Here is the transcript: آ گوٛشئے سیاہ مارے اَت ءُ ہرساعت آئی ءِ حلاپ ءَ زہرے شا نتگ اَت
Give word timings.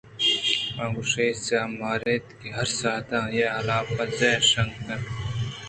آ 0.83 0.85
گوٛشئے 0.93 1.27
سیاہ 1.43 1.69
مارے 1.79 2.15
اَت 2.21 2.27
ءُ 2.45 2.55
ہرساعت 2.57 3.09
آئی 3.17 3.39
ءِ 3.45 3.55
حلاپ 3.57 3.87
ءَ 4.01 4.15
زہرے 4.17 4.47
شا 4.49 4.61
نتگ 4.65 4.89
اَت 4.91 4.99